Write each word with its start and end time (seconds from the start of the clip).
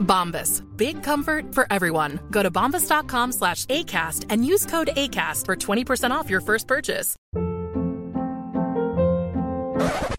Bombas. 0.00 0.62
Big 0.76 1.02
comfort 1.02 1.54
for 1.54 1.66
everyone. 1.70 2.20
Go 2.30 2.42
to 2.42 2.50
bombas.com 2.50 3.32
slash 3.32 3.66
ACAST 3.66 4.26
and 4.28 4.44
use 4.44 4.66
code 4.66 4.90
ACAST 4.96 5.46
for 5.46 5.56
20% 5.56 6.10
off 6.10 6.28
your 6.28 6.40
first 6.40 6.66
purchase. 6.66 7.16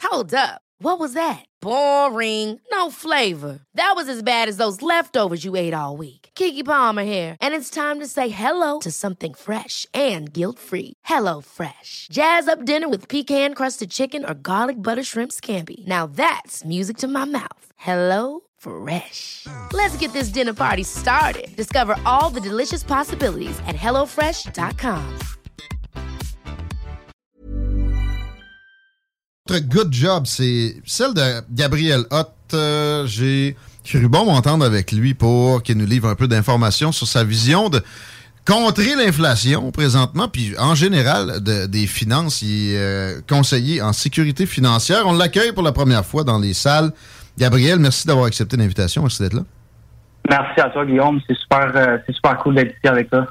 Hold 0.03 0.33
up. 0.33 0.61
What 0.79 0.99
was 0.99 1.13
that? 1.13 1.45
Boring. 1.61 2.59
No 2.71 2.89
flavor. 2.89 3.59
That 3.75 3.93
was 3.95 4.09
as 4.09 4.23
bad 4.23 4.49
as 4.49 4.57
those 4.57 4.81
leftovers 4.81 5.45
you 5.45 5.55
ate 5.55 5.75
all 5.75 5.95
week. 5.95 6.29
Kiki 6.33 6.63
Palmer 6.63 7.03
here, 7.03 7.37
and 7.39 7.53
it's 7.53 7.69
time 7.69 7.99
to 7.99 8.07
say 8.07 8.29
hello 8.29 8.79
to 8.79 8.91
something 8.91 9.33
fresh 9.35 9.85
and 9.93 10.33
guilt-free. 10.33 10.93
Hello 11.05 11.41
Fresh. 11.41 12.07
Jazz 12.11 12.47
up 12.47 12.65
dinner 12.65 12.89
with 12.89 13.07
pecan-crusted 13.07 13.89
chicken 13.89 14.25
or 14.25 14.33
garlic 14.33 14.75
butter 14.81 15.03
shrimp 15.03 15.31
scampi. 15.31 15.85
Now 15.87 16.07
that's 16.07 16.65
music 16.65 16.97
to 16.97 17.07
my 17.07 17.25
mouth. 17.25 17.65
Hello 17.77 18.41
Fresh. 18.71 19.47
Let's 19.73 19.97
get 19.97 20.13
this 20.13 20.29
dinner 20.29 20.53
party 20.53 20.83
started. 20.83 21.47
Discover 21.57 21.95
all 22.05 22.29
the 22.29 22.39
delicious 22.39 22.83
possibilities 22.83 23.57
at 23.67 23.75
hellofresh.com. 23.75 25.01
Good 29.49 29.91
job, 29.91 30.27
c'est 30.27 30.75
celle 30.85 31.15
de 31.15 31.41
Gabriel 31.51 32.03
Hott. 32.11 32.29
Euh, 32.53 33.07
J'ai 33.07 33.57
cru 33.83 34.07
bon 34.07 34.25
m'entendre 34.25 34.63
avec 34.63 34.91
lui 34.91 35.15
pour 35.15 35.63
qu'il 35.63 35.77
nous 35.77 35.85
livre 35.87 36.07
un 36.07 36.15
peu 36.15 36.27
d'informations 36.27 36.91
sur 36.91 37.07
sa 37.07 37.23
vision 37.23 37.67
de 37.69 37.81
contrer 38.45 38.95
l'inflation 38.95 39.71
présentement, 39.71 40.27
puis 40.27 40.55
en 40.59 40.75
général 40.75 41.41
de- 41.43 41.65
des 41.65 41.87
finances. 41.87 42.43
Il 42.43 42.73
est 42.73 42.77
euh, 42.77 43.21
conseiller 43.27 43.81
en 43.81 43.91
sécurité 43.91 44.45
financière. 44.45 45.07
On 45.07 45.13
l'accueille 45.13 45.51
pour 45.51 45.63
la 45.63 45.71
première 45.71 46.05
fois 46.05 46.23
dans 46.23 46.37
les 46.37 46.53
salles. 46.53 46.93
Gabriel, 47.41 47.79
merci 47.79 48.05
d'avoir 48.05 48.27
accepté 48.27 48.55
l'invitation. 48.55 49.01
Merci 49.01 49.23
d'être 49.23 49.33
là. 49.33 49.41
Merci 50.29 50.61
à 50.61 50.69
toi, 50.69 50.85
Guillaume. 50.85 51.19
C'est 51.27 51.35
super, 51.35 51.71
euh, 51.75 51.97
super 52.07 52.37
cool 52.37 52.53
d'être 52.53 52.75
ici 52.77 52.87
avec 52.87 53.09
toi. 53.09 53.25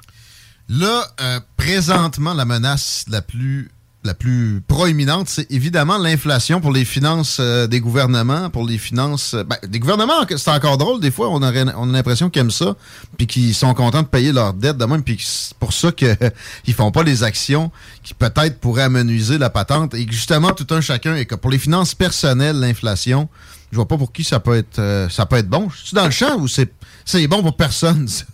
Là, 0.68 1.02
euh, 1.20 1.38
présentement, 1.56 2.34
la 2.34 2.44
menace 2.44 3.04
la 3.08 3.22
plus 3.22 3.70
la 4.02 4.14
plus 4.14 4.62
proéminente, 4.66 5.28
c'est 5.28 5.50
évidemment 5.52 5.98
l'inflation 5.98 6.60
pour 6.60 6.72
les 6.72 6.86
finances 6.86 7.36
euh, 7.38 7.66
des 7.66 7.80
gouvernements, 7.80 8.48
pour 8.48 8.66
les 8.66 8.78
finances 8.78 9.34
euh, 9.34 9.44
ben, 9.44 9.56
des 9.68 9.78
gouvernements. 9.78 10.26
C'est 10.36 10.50
encore 10.50 10.78
drôle 10.78 11.00
des 11.00 11.10
fois, 11.10 11.28
on, 11.28 11.42
aurait, 11.42 11.66
on 11.76 11.90
a 11.90 11.92
l'impression 11.92 12.30
qu'ils 12.30 12.40
aiment 12.40 12.50
ça, 12.50 12.76
puis 13.18 13.26
qu'ils 13.26 13.54
sont 13.54 13.74
contents 13.74 14.02
de 14.02 14.06
payer 14.06 14.32
leurs 14.32 14.54
dettes 14.54 14.78
de 14.78 14.86
même, 14.86 15.02
puis 15.02 15.18
c'est 15.22 15.54
pour 15.58 15.74
ça 15.74 15.92
que 15.92 16.16
ils 16.66 16.72
font 16.72 16.90
pas 16.90 17.02
les 17.02 17.24
actions 17.24 17.70
qui 18.02 18.14
peut-être 18.14 18.58
pourraient 18.58 18.84
amenuiser 18.84 19.36
la 19.36 19.50
patente 19.50 19.94
et 19.94 20.06
justement 20.10 20.52
tout 20.52 20.66
un 20.70 20.80
chacun 20.80 21.16
et 21.16 21.26
que 21.26 21.34
pour 21.34 21.50
les 21.50 21.58
finances 21.58 21.94
personnelles, 21.94 22.58
l'inflation, 22.58 23.28
je 23.70 23.76
vois 23.76 23.86
pas 23.86 23.98
pour 23.98 24.12
qui 24.12 24.24
ça 24.24 24.40
peut 24.40 24.56
être 24.56 24.78
euh, 24.78 25.08
ça 25.10 25.26
peut 25.26 25.36
être 25.36 25.48
bon. 25.48 25.68
Je 25.68 25.86
suis 25.88 25.94
dans 25.94 26.06
le 26.06 26.10
champ 26.10 26.38
ou 26.38 26.48
c'est 26.48 26.72
c'est 27.04 27.26
bon 27.26 27.42
pour 27.42 27.56
personne. 27.56 28.08
ça? 28.08 28.24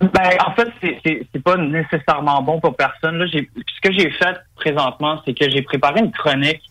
Ben, 0.00 0.30
en 0.46 0.52
fait, 0.52 0.68
c'est- 0.80 0.98
c'est 1.04 1.26
c'est 1.32 1.42
pas 1.42 1.56
nécessairement 1.56 2.40
bon 2.42 2.60
pour 2.60 2.76
personne. 2.76 3.18
Là, 3.18 3.26
ce 3.32 3.80
que 3.82 3.92
j'ai 3.92 4.10
fait 4.10 4.36
présentement, 4.54 5.20
c'est 5.24 5.34
que 5.34 5.48
j'ai 5.50 5.62
préparé 5.62 6.00
une 6.00 6.12
chronique 6.12 6.62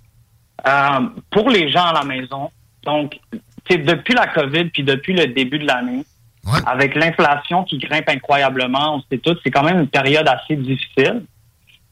euh, 0.65 0.99
pour 1.31 1.49
les 1.49 1.69
gens 1.69 1.85
à 1.85 1.93
la 1.93 2.03
maison. 2.03 2.49
Donc, 2.83 3.19
sais, 3.69 3.77
depuis 3.77 4.13
la 4.13 4.27
COVID, 4.27 4.65
puis 4.69 4.83
depuis 4.83 5.13
le 5.13 5.27
début 5.27 5.59
de 5.59 5.67
l'année, 5.67 6.03
Ouais. 6.45 6.59
avec 6.65 6.95
l'inflation 6.95 7.63
qui 7.65 7.77
grimpe 7.77 8.07
incroyablement, 8.07 8.95
on 8.95 9.01
sait 9.09 9.17
tous, 9.17 9.37
c'est 9.43 9.51
quand 9.51 9.63
même 9.63 9.81
une 9.81 9.87
période 9.89 10.25
assez 10.29 10.55
difficile. 10.55 11.23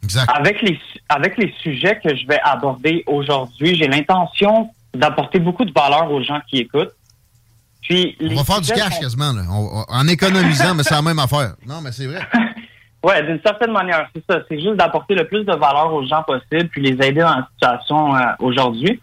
Exact. 0.02 0.30
Avec 0.34 0.62
les, 0.62 0.80
avec 1.10 1.38
les 1.38 1.54
sujets 1.62 2.00
que 2.02 2.16
je 2.16 2.26
vais 2.26 2.40
aborder 2.42 3.04
aujourd'hui, 3.08 3.76
j'ai 3.76 3.88
l'intention 3.88 4.70
d'apporter 4.94 5.40
beaucoup 5.40 5.66
de 5.66 5.74
valeur 5.74 6.10
aux 6.10 6.24
gens 6.24 6.40
qui 6.48 6.60
écoutent. 6.60 6.94
Puis, 7.88 8.18
On 8.22 8.36
va 8.36 8.44
faire 8.44 8.62
du 8.62 8.70
cash 8.72 8.94
sont- 8.96 9.02
quasiment, 9.02 9.32
là. 9.34 9.44
On- 9.50 9.80
on- 9.82 9.86
en 9.88 10.08
économisant, 10.08 10.74
mais 10.76 10.84
c'est 10.84 10.94
la 10.96 11.02
même 11.02 11.20
affaire. 11.20 11.56
Non, 11.68 11.82
mais 11.82 11.92
c'est 11.92 12.08
vrai. 12.08 12.22
Ouais, 13.04 13.22
d'une 13.24 13.40
certaine 13.46 13.72
manière, 13.72 14.10
c'est 14.16 14.24
ça. 14.28 14.40
C'est 14.50 14.60
juste 14.60 14.78
d'apporter 14.78 15.14
le 15.14 15.28
plus 15.28 15.44
de 15.44 15.52
valeur 15.54 15.94
aux 15.94 16.04
gens 16.08 16.24
possible, 16.24 16.68
puis 16.70 16.82
les 16.82 16.94
aider 17.08 17.22
dans 17.22 17.36
la 17.36 17.48
situation 17.54 18.16
euh, 18.16 18.20
aujourd'hui. 18.40 19.00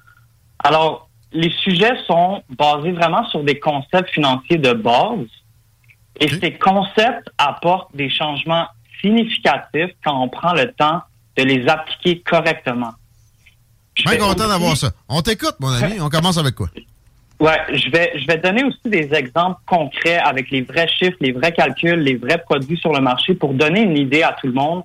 Alors, 0.65 1.09
les 1.31 1.51
sujets 1.51 1.93
sont 2.09 2.43
basés 2.51 2.91
vraiment 2.91 3.25
sur 3.29 3.45
des 3.45 3.61
concepts 3.61 4.11
financiers 4.11 4.59
de 4.59 4.73
base. 4.73 5.29
Et 6.19 6.29
ces 6.29 6.53
concepts 6.59 7.31
apportent 7.39 7.95
des 7.95 8.11
changements 8.11 8.67
significatifs 9.01 9.93
quand 10.05 10.21
on 10.21 10.29
prend 10.29 10.53
le 10.53 10.73
temps 10.73 11.03
de 11.37 11.45
les 11.45 11.69
appliquer 11.69 12.23
correctement. 12.23 12.91
Je 13.95 14.03
Bien 14.03 14.13
vais 14.15 14.19
content 14.19 14.49
d'avoir 14.49 14.77
ça. 14.77 14.91
On 15.09 15.23
t'écoute, 15.23 15.55
mon 15.61 15.69
ami. 15.69 16.01
On 16.01 16.09
commence 16.09 16.39
avec 16.39 16.57
quoi? 16.57 16.69
Ouais, 17.43 17.59
je 17.73 17.91
vais, 17.91 18.13
je 18.15 18.25
vais 18.29 18.39
donner 18.39 18.63
aussi 18.63 18.79
des 18.85 19.13
exemples 19.13 19.61
concrets 19.67 20.19
avec 20.19 20.49
les 20.53 20.63
vrais 20.63 20.87
chiffres, 20.87 21.17
les 21.21 21.33
vrais 21.33 21.51
calculs, 21.51 21.99
les 21.99 22.15
vrais 22.15 22.39
produits 22.39 22.77
sur 22.77 22.93
le 22.93 23.01
marché 23.01 23.35
pour 23.35 23.53
donner 23.53 23.81
une 23.81 23.99
idée 23.99 24.23
à 24.23 24.37
tout 24.41 24.47
le 24.47 24.53
monde 24.53 24.85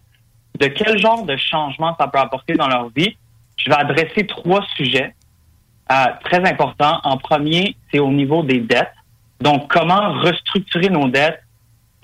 de 0.59 0.65
quel 0.65 0.97
genre 0.97 1.23
de 1.23 1.37
changement 1.37 1.95
ça 1.99 2.07
peut 2.07 2.17
apporter 2.17 2.55
dans 2.55 2.67
leur 2.67 2.89
vie. 2.89 3.15
Je 3.57 3.69
vais 3.69 3.75
adresser 3.75 4.25
trois 4.25 4.65
sujets 4.75 5.13
euh, 5.91 6.05
très 6.23 6.49
importants. 6.49 6.99
En 7.03 7.17
premier, 7.17 7.75
c'est 7.91 7.99
au 7.99 8.09
niveau 8.09 8.41
des 8.41 8.59
dettes. 8.59 8.89
Donc, 9.39 9.71
comment 9.71 10.13
restructurer 10.13 10.89
nos 10.89 11.09
dettes 11.09 11.43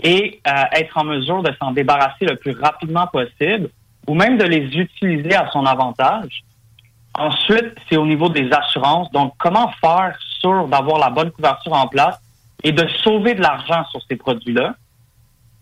et 0.03 0.39
euh, 0.47 0.51
être 0.73 0.95
en 0.99 1.03
mesure 1.03 1.41
de 1.41 1.51
s'en 1.59 1.71
débarrasser 1.71 2.25
le 2.25 2.35
plus 2.35 2.51
rapidement 2.51 3.07
possible 3.07 3.69
ou 4.05 4.13
même 4.13 4.37
de 4.37 4.43
les 4.43 4.67
utiliser 4.77 5.33
à 5.33 5.49
son 5.51 5.65
avantage. 5.65 6.43
Ensuite, 7.15 7.73
c'est 7.89 7.97
au 7.97 8.05
niveau 8.05 8.29
des 8.29 8.51
assurances. 8.51 9.09
Donc, 9.11 9.33
comment 9.39 9.71
faire 9.81 10.15
sûr 10.43 10.67
d'avoir 10.67 10.99
la 10.99 11.09
bonne 11.09 11.31
couverture 11.31 11.73
en 11.73 11.87
place 11.87 12.15
et 12.63 12.71
de 12.71 12.87
sauver 13.03 13.33
de 13.33 13.41
l'argent 13.41 13.83
sur 13.91 14.01
ces 14.09 14.15
produits-là. 14.15 14.75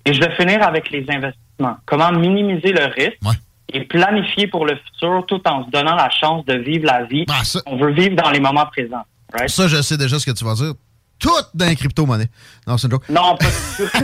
Et 0.05 0.13
je 0.13 0.19
vais 0.19 0.31
finir 0.35 0.63
avec 0.63 0.89
les 0.91 1.05
investissements. 1.09 1.77
Comment 1.85 2.11
minimiser 2.11 2.71
le 2.71 2.85
risque 2.85 3.17
Ouais. 3.23 3.35
et 3.73 3.81
planifier 3.85 4.47
pour 4.47 4.65
le 4.65 4.75
futur 4.75 5.23
tout 5.27 5.41
en 5.47 5.65
se 5.65 5.69
donnant 5.69 5.95
la 5.95 6.09
chance 6.09 6.45
de 6.45 6.55
vivre 6.55 6.85
la 6.85 7.03
vie 7.03 7.25
Ah, 7.29 7.43
ça, 7.43 7.61
qu'on 7.61 7.77
veut 7.77 7.91
vivre 7.93 8.15
dans 8.15 8.31
les 8.31 8.39
moments 8.39 8.65
présents. 8.65 9.03
Right? 9.33 9.49
ça, 9.49 9.67
je 9.67 9.81
sais 9.81 9.97
déjà 9.97 10.19
ce 10.19 10.25
que 10.25 10.35
tu 10.35 10.43
vas 10.43 10.55
dire. 10.55 10.73
Tout 11.19 11.29
dans 11.53 11.67
les 11.67 11.75
crypto-monnaies. 11.75 12.29
Non, 12.65 12.77
c'est 12.77 12.87
une 12.87 12.91
joke. 12.91 13.07
Non, 13.09 13.35
pas 13.37 13.45
du 13.45 13.51
tout. 13.89 13.97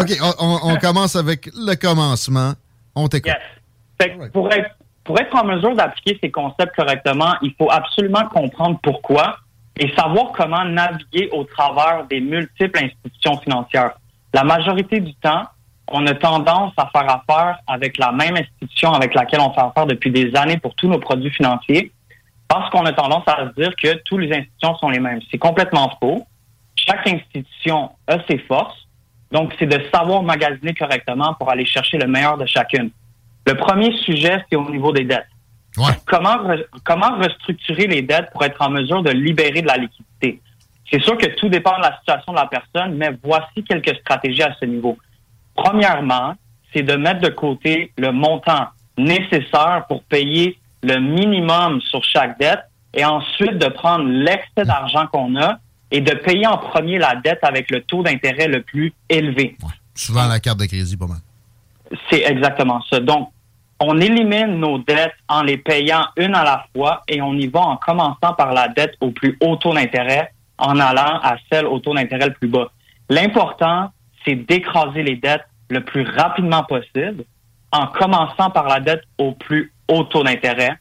OK, 0.00 0.34
on, 0.40 0.76
commence 0.76 1.14
avec 1.16 1.50
le 1.54 1.74
commencement. 1.74 2.54
On 2.94 3.06
t'écoute. 3.08 3.32
Yes. 4.00 4.30
Pour, 4.32 4.50
être, 4.50 4.70
pour 5.04 5.20
être 5.20 5.36
en 5.36 5.44
mesure 5.44 5.76
d'appliquer 5.76 6.18
ces 6.22 6.30
concepts 6.30 6.74
correctement, 6.74 7.34
il 7.42 7.52
faut 7.58 7.70
absolument 7.70 8.26
comprendre 8.32 8.78
pourquoi 8.82 9.36
et 9.80 9.90
savoir 9.96 10.32
comment 10.32 10.64
naviguer 10.64 11.30
au 11.32 11.44
travers 11.44 12.04
des 12.08 12.20
multiples 12.20 12.84
institutions 12.84 13.38
financières. 13.38 13.92
La 14.34 14.44
majorité 14.44 15.00
du 15.00 15.14
temps, 15.14 15.44
on 15.90 16.06
a 16.06 16.14
tendance 16.14 16.72
à 16.76 16.86
faire 16.92 17.10
affaire 17.10 17.58
avec 17.66 17.96
la 17.96 18.12
même 18.12 18.36
institution 18.36 18.92
avec 18.92 19.14
laquelle 19.14 19.40
on 19.40 19.52
fait 19.52 19.62
affaire 19.62 19.86
depuis 19.86 20.10
des 20.10 20.36
années 20.36 20.58
pour 20.58 20.74
tous 20.74 20.86
nos 20.86 20.98
produits 20.98 21.30
financiers 21.30 21.90
parce 22.46 22.68
qu'on 22.70 22.84
a 22.84 22.92
tendance 22.92 23.24
à 23.26 23.48
se 23.48 23.60
dire 23.60 23.74
que 23.74 23.94
toutes 24.04 24.20
les 24.20 24.32
institutions 24.36 24.76
sont 24.76 24.90
les 24.90 25.00
mêmes. 25.00 25.20
C'est 25.30 25.38
complètement 25.38 25.90
faux. 26.00 26.26
Chaque 26.76 27.06
institution 27.06 27.90
a 28.06 28.18
ses 28.28 28.38
forces. 28.38 28.86
Donc, 29.32 29.54
c'est 29.58 29.66
de 29.66 29.80
savoir 29.94 30.22
magasiner 30.22 30.74
correctement 30.74 31.34
pour 31.34 31.50
aller 31.50 31.64
chercher 31.64 31.96
le 31.96 32.06
meilleur 32.06 32.36
de 32.36 32.46
chacune. 32.46 32.90
Le 33.46 33.54
premier 33.54 33.96
sujet, 33.98 34.44
c'est 34.50 34.56
au 34.56 34.68
niveau 34.68 34.92
des 34.92 35.04
dettes. 35.04 35.29
Ouais. 35.76 35.92
Comment, 36.06 36.36
re- 36.36 36.66
comment 36.84 37.16
restructurer 37.18 37.86
les 37.86 38.02
dettes 38.02 38.30
pour 38.32 38.44
être 38.44 38.60
en 38.60 38.70
mesure 38.70 39.02
de 39.02 39.10
libérer 39.10 39.62
de 39.62 39.66
la 39.68 39.76
liquidité? 39.76 40.40
C'est 40.90 41.00
sûr 41.02 41.16
que 41.16 41.26
tout 41.36 41.48
dépend 41.48 41.76
de 41.76 41.82
la 41.82 41.96
situation 41.98 42.32
de 42.32 42.38
la 42.38 42.46
personne, 42.46 42.96
mais 42.96 43.10
voici 43.22 43.62
quelques 43.62 43.96
stratégies 44.00 44.42
à 44.42 44.54
ce 44.58 44.64
niveau. 44.64 44.98
Premièrement, 45.54 46.34
c'est 46.72 46.82
de 46.82 46.96
mettre 46.96 47.20
de 47.20 47.28
côté 47.28 47.92
le 47.96 48.10
montant 48.10 48.68
nécessaire 48.98 49.84
pour 49.88 50.02
payer 50.04 50.58
le 50.82 50.98
minimum 50.98 51.80
sur 51.82 52.02
chaque 52.02 52.38
dette 52.38 52.60
et 52.94 53.04
ensuite 53.04 53.58
de 53.58 53.68
prendre 53.68 54.04
l'excès 54.04 54.64
d'argent 54.64 55.06
qu'on 55.06 55.36
a 55.40 55.58
et 55.92 56.00
de 56.00 56.14
payer 56.14 56.46
en 56.46 56.58
premier 56.58 56.98
la 56.98 57.14
dette 57.16 57.40
avec 57.42 57.70
le 57.70 57.82
taux 57.82 58.02
d'intérêt 58.02 58.48
le 58.48 58.62
plus 58.62 58.92
élevé. 59.08 59.56
Ouais. 59.62 59.70
Souvent 59.94 60.26
la 60.26 60.40
carte 60.40 60.58
de 60.58 60.66
crédit, 60.66 60.96
pas 60.96 61.06
mal. 61.06 61.18
C'est 62.10 62.22
exactement 62.22 62.82
ça. 62.88 63.00
Donc, 63.00 63.30
on 63.80 63.98
élimine 63.98 64.58
nos 64.58 64.78
dettes 64.78 65.14
en 65.28 65.42
les 65.42 65.56
payant 65.56 66.04
une 66.16 66.34
à 66.34 66.44
la 66.44 66.66
fois 66.72 67.02
et 67.08 67.22
on 67.22 67.32
y 67.32 67.46
va 67.46 67.60
en 67.60 67.76
commençant 67.76 68.34
par 68.36 68.52
la 68.52 68.68
dette 68.68 68.94
au 69.00 69.10
plus 69.10 69.38
haut 69.40 69.56
taux 69.56 69.72
d'intérêt 69.72 70.32
en 70.58 70.78
allant 70.78 71.18
à 71.22 71.36
celle 71.50 71.66
au 71.66 71.78
taux 71.78 71.94
d'intérêt 71.94 72.26
le 72.26 72.34
plus 72.34 72.48
bas. 72.48 72.70
L'important, 73.08 73.90
c'est 74.24 74.34
d'écraser 74.34 75.02
les 75.02 75.16
dettes 75.16 75.46
le 75.70 75.82
plus 75.82 76.02
rapidement 76.02 76.62
possible 76.62 77.24
en 77.72 77.86
commençant 77.86 78.50
par 78.50 78.68
la 78.68 78.80
dette 78.80 79.02
au 79.16 79.32
plus 79.32 79.72
haut 79.88 80.04
taux 80.04 80.24
d'intérêt. 80.24 80.76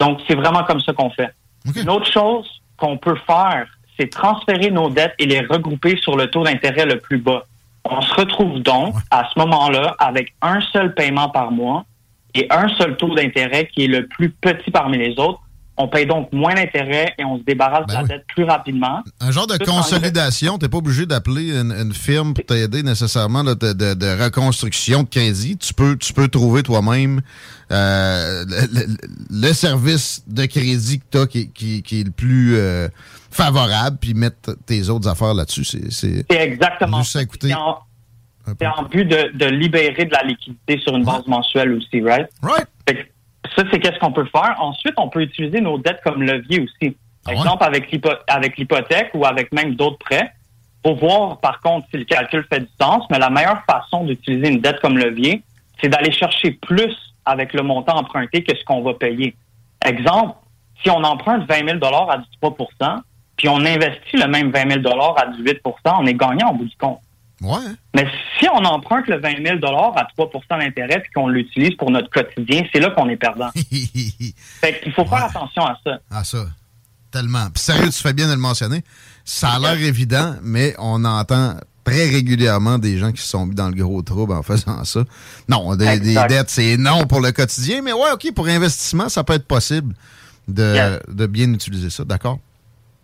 Donc, 0.00 0.20
c'est 0.26 0.34
vraiment 0.34 0.64
comme 0.64 0.80
ça 0.80 0.92
qu'on 0.92 1.10
fait. 1.10 1.32
Une 1.76 1.90
autre 1.90 2.10
chose 2.10 2.62
qu'on 2.76 2.96
peut 2.96 3.18
faire, 3.24 3.66
c'est 3.96 4.10
transférer 4.10 4.70
nos 4.70 4.90
dettes 4.90 5.14
et 5.20 5.26
les 5.26 5.40
regrouper 5.40 5.96
sur 5.98 6.16
le 6.16 6.28
taux 6.28 6.42
d'intérêt 6.42 6.86
le 6.86 6.98
plus 6.98 7.18
bas. 7.18 7.44
On 7.84 8.00
se 8.00 8.14
retrouve 8.14 8.60
donc 8.60 8.96
à 9.12 9.28
ce 9.32 9.38
moment-là 9.38 9.94
avec 9.98 10.34
un 10.42 10.60
seul 10.72 10.94
paiement 10.94 11.28
par 11.28 11.52
mois 11.52 11.84
et 12.34 12.46
un 12.50 12.68
seul 12.76 12.96
taux 12.96 13.14
d'intérêt 13.14 13.68
qui 13.74 13.84
est 13.84 13.88
le 13.88 14.06
plus 14.06 14.30
petit 14.30 14.70
parmi 14.70 14.98
les 14.98 15.14
autres. 15.18 15.40
On 15.78 15.88
paye 15.88 16.04
donc 16.06 16.30
moins 16.34 16.54
d'intérêt 16.54 17.14
et 17.18 17.24
on 17.24 17.38
se 17.38 17.44
débarrasse 17.44 17.86
Ben 17.86 17.94
de 17.94 17.94
la 17.94 18.02
oui. 18.02 18.08
dette 18.10 18.26
plus 18.34 18.44
rapidement. 18.44 19.02
Un 19.20 19.30
genre 19.30 19.46
de 19.46 19.56
Tout 19.56 19.70
consolidation. 19.70 20.58
Tu 20.58 20.66
n'es 20.66 20.68
pas 20.68 20.76
obligé 20.76 21.06
d'appeler 21.06 21.50
une, 21.58 21.72
une 21.72 21.94
firme 21.94 22.34
pour 22.34 22.44
t'aider 22.44 22.82
nécessairement 22.82 23.42
là, 23.42 23.54
de, 23.54 23.72
de- 23.72 23.94
de 23.94 24.22
reconstruction 24.22 25.02
de 25.02 25.08
crédit. 25.08 25.56
Tu 25.56 25.72
peux, 25.72 25.96
tu 25.96 26.12
peux 26.12 26.28
trouver 26.28 26.62
toi-même 26.62 27.22
euh, 27.70 28.44
le, 28.46 28.80
le- 28.80 28.96
le 29.30 29.52
service 29.54 30.22
de 30.26 30.44
crédit 30.44 30.98
que 31.00 31.04
tu 31.10 31.18
as 31.18 31.26
qui, 31.26 31.50
qui- 31.50 31.82
qui 31.82 32.00
est 32.02 32.04
le 32.04 32.10
plus 32.10 32.54
euh, 32.58 32.88
favorable, 33.30 33.96
puis 33.98 34.12
mettre 34.12 34.54
tes 34.66 34.90
autres 34.90 35.08
affaires 35.08 35.32
là-dessus. 35.32 35.64
C'est, 35.90 36.30
exactement 36.30 37.02
écouter. 37.18 37.54
C'est 38.58 38.66
en, 38.66 38.82
but 38.84 39.04
de, 39.04 39.30
de 39.36 39.46
libérer 39.46 40.04
de 40.04 40.12
la 40.12 40.22
liquidité 40.22 40.78
sur 40.78 40.96
une 40.96 41.04
base 41.04 41.26
mensuelle 41.26 41.72
aussi, 41.74 42.00
right? 42.00 42.28
Right. 42.42 42.66
Fait 42.88 42.94
que 42.96 43.02
ça, 43.56 43.64
c'est 43.70 43.78
qu'est-ce 43.80 43.98
qu'on 43.98 44.12
peut 44.12 44.26
faire. 44.26 44.56
Ensuite, 44.58 44.94
on 44.96 45.08
peut 45.08 45.22
utiliser 45.22 45.60
nos 45.60 45.78
dettes 45.78 46.00
comme 46.04 46.22
levier 46.22 46.60
aussi. 46.60 46.96
Ah 47.24 47.30
ouais? 47.30 47.36
Exemple, 47.36 47.64
avec 47.64 47.90
l'hypo- 47.92 48.18
avec 48.26 48.56
l'hypothèque 48.58 49.10
ou 49.14 49.24
avec 49.24 49.52
même 49.52 49.74
d'autres 49.74 49.98
prêts. 49.98 50.32
Pour 50.82 50.96
voir, 50.96 51.38
par 51.38 51.60
contre, 51.60 51.86
si 51.90 51.98
le 51.98 52.04
calcul 52.04 52.44
fait 52.52 52.60
du 52.60 52.68
sens. 52.80 53.04
Mais 53.10 53.18
la 53.18 53.30
meilleure 53.30 53.62
façon 53.70 54.04
d'utiliser 54.04 54.48
une 54.52 54.60
dette 54.60 54.80
comme 54.80 54.98
levier, 54.98 55.42
c'est 55.80 55.88
d'aller 55.88 56.10
chercher 56.12 56.50
plus 56.52 56.96
avec 57.24 57.52
le 57.52 57.62
montant 57.62 57.96
emprunté 57.96 58.42
que 58.42 58.56
ce 58.56 58.64
qu'on 58.64 58.82
va 58.82 58.94
payer. 58.94 59.36
Exemple, 59.84 60.34
si 60.82 60.90
on 60.90 61.02
emprunte 61.04 61.48
20 61.48 61.78
000 61.80 61.84
à 62.10 62.18
3% 62.42 63.00
puis 63.36 63.48
on 63.48 63.58
investit 63.58 64.16
le 64.16 64.26
même 64.26 64.50
20 64.50 64.82
000 64.82 64.88
à 65.16 65.26
18% 65.30 65.72
on 66.00 66.06
est 66.06 66.14
gagnant 66.14 66.50
au 66.50 66.54
bout 66.54 66.64
du 66.64 66.76
compte. 66.76 67.00
Ouais. 67.42 67.58
Mais 67.94 68.06
si 68.38 68.48
on 68.48 68.64
emprunte 68.64 69.08
le 69.08 69.18
20 69.20 69.44
000 69.44 69.58
à 69.96 70.06
3% 70.16 70.58
d'intérêt 70.58 71.00
puis 71.00 71.10
qu'on 71.12 71.28
l'utilise 71.28 71.74
pour 71.76 71.90
notre 71.90 72.08
quotidien, 72.08 72.62
c'est 72.72 72.80
là 72.80 72.90
qu'on 72.90 73.08
est 73.08 73.16
perdant. 73.16 73.50
Fait 74.60 74.80
qu'il 74.80 74.92
faut 74.92 75.04
faire 75.04 75.24
attention 75.24 75.64
à 75.64 75.76
ça. 75.84 75.98
ah, 76.10 76.24
ça. 76.24 76.46
Tellement. 77.10 77.50
Puis 77.52 77.62
sérieux, 77.62 77.90
tu 77.90 78.00
fais 78.00 78.12
bien 78.14 78.26
de 78.26 78.32
le 78.32 78.38
mentionner. 78.38 78.82
Ça 79.24 79.50
a 79.50 79.58
l'air 79.58 79.80
évident, 79.86 80.36
mais 80.42 80.74
on 80.78 81.04
entend 81.04 81.56
très 81.84 82.08
régulièrement 82.08 82.78
des 82.78 82.96
gens 82.96 83.12
qui 83.12 83.20
se 83.20 83.28
sont 83.28 83.44
mis 83.44 83.54
dans 83.54 83.68
le 83.68 83.74
gros 83.74 84.00
trouble 84.02 84.32
en 84.32 84.42
faisant 84.42 84.82
ça. 84.84 85.00
Non, 85.48 85.74
des, 85.76 85.98
dettes, 85.98 86.48
c'est 86.48 86.76
non 86.76 87.06
pour 87.06 87.20
le 87.20 87.32
quotidien, 87.32 87.82
mais 87.82 87.92
ouais, 87.92 88.12
OK, 88.14 88.32
pour 88.34 88.46
investissement, 88.46 89.08
ça 89.08 89.24
peut 89.24 89.34
être 89.34 89.46
possible 89.46 89.94
de, 90.48 90.74
Yes. 90.74 91.00
de 91.08 91.26
bien 91.26 91.52
utiliser 91.52 91.90
ça. 91.90 92.04
D'accord? 92.04 92.38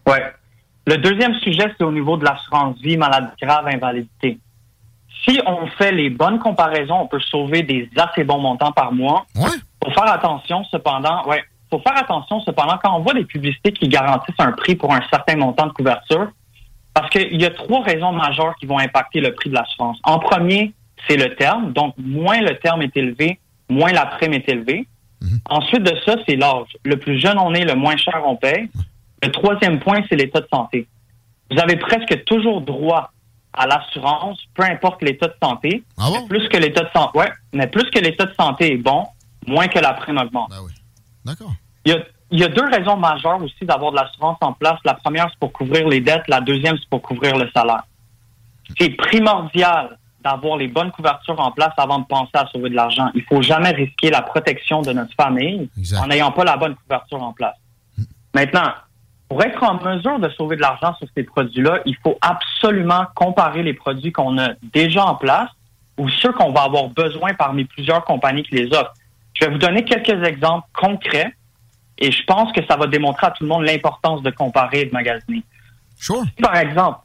Ouais. 0.07 0.23
Le 0.89 0.97
deuxième 0.97 1.35
sujet, 1.41 1.71
c'est 1.77 1.85
au 1.85 1.93
niveau 1.93 2.17
de 2.17 2.25
l'assurance 2.25 2.81
vie, 2.81 2.97
maladie 2.97 3.29
grave, 3.43 3.67
invalidité. 3.67 4.39
Si 5.23 5.39
on 5.45 5.67
fait 5.67 5.93
les 5.93 6.09
bonnes 6.09 6.39
comparaisons, 6.39 7.01
on 7.03 7.07
peut 7.07 7.21
sauver 7.21 7.63
des 7.63 7.91
assez 7.95 8.25
bons 8.25 8.39
montants 8.39 8.73
par 8.73 8.91
mois. 8.91 9.27
Ouais. 9.37 9.51
Faut 9.85 9.91
faire 9.91 10.11
attention, 10.11 10.65
cependant, 10.65 11.27
ouais. 11.27 11.45
Faut 11.71 11.81
faire 11.81 11.99
attention, 11.99 12.41
cependant, 12.41 12.79
quand 12.83 12.97
on 12.97 13.01
voit 13.01 13.13
des 13.13 13.27
publicités 13.27 13.73
qui 13.73 13.87
garantissent 13.89 14.35
un 14.39 14.53
prix 14.53 14.77
pour 14.77 14.95
un 14.95 15.03
certain 15.11 15.37
montant 15.37 15.67
de 15.67 15.73
couverture, 15.73 16.29
parce 16.95 17.11
qu'il 17.11 17.39
y 17.39 17.45
a 17.45 17.51
trois 17.51 17.83
raisons 17.83 18.13
majeures 18.13 18.55
qui 18.59 18.65
vont 18.65 18.79
impacter 18.79 19.21
le 19.21 19.35
prix 19.35 19.51
de 19.51 19.57
l'assurance. 19.57 19.99
En 20.05 20.19
premier, 20.19 20.73
c'est 21.07 21.19
le 21.19 21.35
terme. 21.35 21.75
Donc, 21.75 21.97
moins 21.99 22.41
le 22.41 22.57
terme 22.61 22.81
est 22.81 22.97
élevé, 22.97 23.39
moins 23.69 23.93
la 23.93 24.07
prime 24.07 24.33
est 24.33 24.49
élevée. 24.49 24.89
Ensuite 25.51 25.83
de 25.83 25.95
ça, 26.07 26.17
c'est 26.27 26.37
l'âge. 26.37 26.69
Le 26.83 26.97
plus 26.97 27.21
jeune 27.21 27.39
on 27.39 27.53
est, 27.53 27.67
le 27.67 27.75
moins 27.75 27.99
cher 27.99 28.23
on 28.25 28.37
paye. 28.37 28.71
Le 29.23 29.31
troisième 29.33 29.81
point, 29.81 30.01
c'est 30.09 30.17
l'état 30.17 30.41
de 30.41 30.49
santé. 30.53 30.87
Vous 31.51 31.59
avez 31.59 31.77
presque 31.77 32.25
toujours 32.25 32.61
droit 32.61 33.11
à 33.53 33.67
l'assurance, 33.67 34.39
peu 34.55 34.63
importe 34.63 35.03
l'état 35.03 35.27
de 35.29 35.35
santé. 35.43 35.83
Ah 35.97 36.09
bon? 36.09 36.27
Plus 36.29 36.49
que 36.49 36.57
l'état 36.59 36.85
de 36.85 36.91
santé, 36.95 37.19
ouais, 37.19 37.33
mais 37.53 37.67
plus 37.67 37.91
que 37.91 37.99
l'état 37.99 38.27
de 38.27 38.35
santé 38.39 38.75
est 38.75 38.77
bon, 38.77 39.05
moins 39.47 39.67
que 39.69 39.79
la 39.79 39.95
prime 39.95 40.19
augmente. 40.19 40.51
Ben 40.51 40.59
oui. 40.65 40.73
D'accord. 41.25 41.53
Il 41.85 41.93
y 41.93 41.95
a, 41.95 41.99
il 42.31 42.39
y 42.41 42.45
a 42.45 42.49
deux 42.49 42.67
raisons 42.67 42.97
majeures 42.97 43.43
aussi 43.43 43.65
d'avoir 43.65 43.91
de 43.91 43.97
l'assurance 43.97 44.37
en 44.43 44.53
place. 44.53 44.79
La 44.85 44.95
première, 44.95 45.29
c'est 45.31 45.39
pour 45.39 45.53
couvrir 45.53 45.89
les 45.89 46.01
dettes. 46.01 46.29
La 46.29 46.41
deuxième, 46.41 46.77
c'est 46.79 46.89
pour 46.89 47.03
couvrir 47.03 47.37
le 47.37 47.51
salaire. 47.55 47.83
C'est 48.79 48.91
primordial 48.91 49.99
d'avoir 50.23 50.59
les 50.59 50.69
bonnes 50.69 50.91
couvertures 50.91 51.41
en 51.41 51.51
place 51.53 51.73
avant 51.79 52.01
de 52.01 52.05
penser 52.05 52.33
à 52.35 52.47
sauver 52.53 52.69
de 52.71 52.75
l'argent. 52.75 53.09
Il 53.15 53.23
faut 53.25 53.41
jamais 53.41 53.71
risquer 53.71 54.11
la 54.11 54.21
protection 54.23 54.83
de 54.83 54.93
notre 54.93 55.15
famille 55.15 55.71
Exact. 55.79 56.01
en 56.03 56.07
n'ayant 56.09 56.33
pas 56.33 56.45
la 56.45 56.57
bonne 56.57 56.75
couverture 56.75 57.23
en 57.23 57.33
place. 57.33 57.57
Maintenant, 58.35 58.73
pour 59.29 59.43
être 59.43 59.63
en 59.63 59.75
mesure 59.83 60.19
de 60.19 60.29
sauver 60.31 60.57
de 60.57 60.63
l'argent 60.63 60.95
sur 60.97 61.07
ces 61.17 61.23
produits-là, 61.23 61.81
il 61.85 61.97
faut 62.03 62.19
absolument 62.21 63.07
comparer 63.15 63.63
les 63.63 63.75
produits 63.75 64.11
qu'on 64.13 64.39
a 64.39 64.51
déjà 64.73 65.05
en 65.05 65.15
place 65.17 65.51
ou 65.99 66.09
ceux 66.09 66.33
qu'on 66.33 66.53
va 66.53 66.63
avoir 66.63 66.89
besoin 66.89 67.35
parmi 67.35 67.65
plusieurs 67.65 68.05
compagnies 68.05 68.43
qui 68.43 68.55
les 68.55 68.67
offrent. 68.73 68.95
Je 69.35 69.45
vais 69.45 69.51
vous 69.53 69.59
donner 69.59 69.85
quelques 69.85 70.25
exemples 70.27 70.67
concrets 70.75 71.35
et 71.99 72.11
je 72.11 72.25
pense 72.25 72.53
que 72.53 72.65
ça 72.67 72.77
va 72.77 72.87
démontrer 72.87 73.27
à 73.27 73.31
tout 73.33 73.43
le 73.45 73.49
monde 73.49 73.65
l'importance 73.65 74.23
de 74.23 74.31
comparer 74.31 74.81
et 74.83 74.87
de 74.87 74.93
magasiner. 74.93 75.43
Sure. 75.97 76.23
Si, 76.25 76.43
par 76.43 76.57
exemple, 76.57 77.01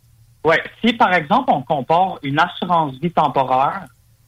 ouais, 0.45 0.63
si 0.83 0.93
par 0.93 1.13
exemple 1.13 1.51
on 1.51 1.61
compare 1.61 2.19
une 2.23 2.39
assurance 2.39 2.93
vie 3.01 3.11
temporaire, 3.11 3.85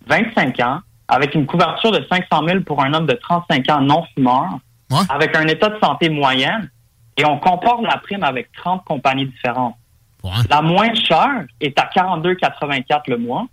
25 0.07 0.59
ans, 0.59 0.79
avec 1.07 1.35
une 1.35 1.45
couverture 1.45 1.91
de 1.91 2.03
500 2.09 2.47
000 2.47 2.59
pour 2.61 2.83
un 2.83 2.93
homme 2.93 3.05
de 3.05 3.13
35 3.13 3.69
ans 3.69 3.81
non 3.81 4.03
fumeur, 4.13 4.59
Ouais. 4.91 4.99
avec 5.09 5.35
un 5.35 5.47
état 5.47 5.69
de 5.69 5.79
santé 5.79 6.09
moyenne, 6.09 6.69
et 7.17 7.25
on 7.25 7.37
compare 7.39 7.81
la 7.81 7.97
prime 7.97 8.23
avec 8.23 8.51
30 8.53 8.83
compagnies 8.85 9.27
différentes. 9.27 9.75
Ouais. 10.23 10.31
La 10.49 10.61
moins 10.61 10.93
chère 10.95 11.45
est 11.61 11.77
à 11.79 11.89
42,84 11.95 13.01
le 13.09 13.17
mois, 13.17 13.45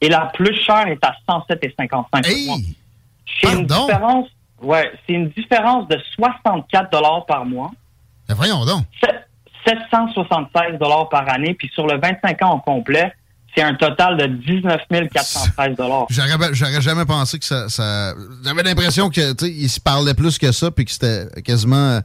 et 0.00 0.08
la 0.08 0.26
plus 0.34 0.54
chère 0.64 0.86
est 0.88 1.04
à 1.04 1.14
107,55 1.28 1.88
le 1.90 2.46
mois. 2.46 2.56
Hey! 2.56 2.76
C'est 3.40 3.52
une 3.52 3.66
différence, 3.66 4.26
ouais, 4.62 4.90
c'est 5.06 5.12
une 5.14 5.28
différence 5.30 5.86
de 5.88 5.98
64 6.16 6.90
dollars 6.90 7.26
par 7.26 7.44
mois. 7.44 7.70
Ben 8.28 8.34
voyons 8.34 8.64
donc. 8.64 8.84
Sept- 9.02 9.24
776 9.66 10.78
dollars 10.78 11.08
par 11.08 11.28
année, 11.28 11.54
puis 11.54 11.68
sur 11.74 11.86
le 11.86 11.98
25 12.00 12.42
ans 12.42 12.54
au 12.56 12.60
complet, 12.60 13.12
c'est 13.54 13.62
un 13.62 13.74
total 13.74 14.16
de 14.16 14.26
19 14.26 14.80
413 15.12 15.76
dollars. 15.76 16.06
J'aurais, 16.10 16.80
jamais 16.80 17.04
pensé 17.04 17.38
que 17.38 17.44
ça. 17.44 17.68
ça- 17.68 18.14
J'avais 18.44 18.62
l'impression 18.62 19.10
que 19.10 19.32
tu 19.32 19.46
sais, 19.46 19.52
il 19.52 19.68
se 19.68 19.80
parlait 19.80 20.14
plus 20.14 20.38
que 20.38 20.52
ça, 20.52 20.70
puis 20.70 20.84
que 20.84 20.90
c'était 20.92 21.42
quasiment. 21.42 22.00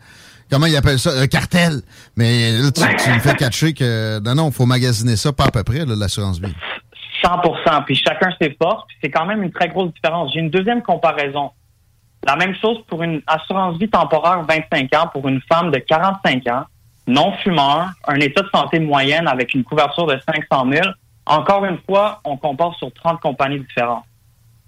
Euh, 0.54 0.56
Comment 0.56 0.68
ils 0.68 0.76
appellent 0.76 1.00
ça? 1.00 1.12
Un 1.20 1.28
cartel. 1.28 1.82
Mais 2.16 2.52
là, 2.52 2.72
tu, 2.72 2.82
tu 2.82 3.10
me 3.10 3.20
fais 3.20 3.36
catcher 3.38 3.74
que. 3.74 4.20
Non, 4.20 4.36
non, 4.36 4.50
il 4.50 4.54
faut 4.54 4.66
magasiner 4.66 5.16
ça 5.16 5.34
pas 5.34 5.46
à 5.46 5.52
peu 5.52 5.64
près, 5.64 5.86
l'assurance 5.86 6.40
vie. 6.40 6.54
100% 7.24 7.86
puis 7.86 7.96
chacun 7.96 8.30
ses 8.42 8.56
forces, 8.62 8.84
puis 8.88 8.98
c'est 9.02 9.10
quand 9.10 9.26
même 9.26 9.44
une 9.44 9.52
très 9.52 9.70
grosse 9.70 9.94
différence. 9.94 10.34
J'ai 10.34 10.40
une 10.40 10.50
deuxième 10.50 10.82
comparaison. 10.82 11.52
La 12.26 12.36
même 12.36 12.56
chose 12.56 12.78
pour 12.88 13.04
une 13.04 13.22
assurance 13.28 13.78
vie 13.78 13.90
temporaire 13.90 14.44
25 14.48 14.94
ans 14.96 15.08
pour 15.12 15.28
une 15.28 15.42
femme 15.42 15.72
de 15.72 15.78
45 15.78 16.48
ans, 16.48 16.64
non 17.08 17.34
fumeur, 17.44 17.90
un 18.08 18.16
état 18.16 18.42
de 18.42 18.50
santé 18.54 18.80
moyenne 18.80 19.28
avec 19.28 19.54
une 19.54 19.64
couverture 19.64 20.06
de 20.08 20.18
500 20.50 20.70
000. 20.72 20.86
Encore 21.26 21.66
une 21.66 21.78
fois, 21.86 22.22
on 22.24 22.38
compare 22.38 22.76
sur 22.76 22.94
30 22.94 23.20
compagnies 23.20 23.60
différentes. 23.60 24.04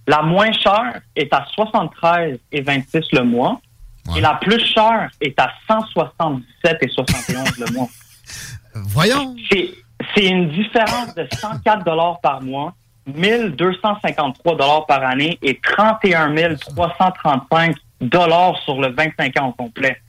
La 0.07 0.21
moins 0.21 0.51
chère 0.51 1.01
est 1.15 1.33
à 1.33 1.45
73 1.53 2.39
et 2.51 2.61
26 2.61 3.11
le 3.13 3.23
mois. 3.23 3.59
Ouais. 4.07 4.19
Et 4.19 4.21
la 4.21 4.35
plus 4.35 4.59
chère 4.59 5.09
est 5.21 5.39
à 5.39 5.51
177 5.67 6.77
et 6.81 6.87
71 6.87 7.57
le 7.59 7.73
mois. 7.73 7.89
Voyons. 8.73 9.35
C'est, 9.51 10.27
une 10.27 10.49
différence 10.49 11.15
de 11.15 11.27
104 11.33 11.83
dollars 11.83 12.19
par 12.21 12.41
mois, 12.41 12.73
1253 13.07 14.55
dollars 14.55 14.85
par 14.85 15.03
année 15.03 15.37
et 15.41 15.59
31 15.61 16.55
335 16.55 17.75
dollars 18.01 18.57
sur 18.63 18.79
le 18.79 18.93
25 18.93 19.39
ans 19.39 19.49
au 19.49 19.51
complet. 19.53 19.99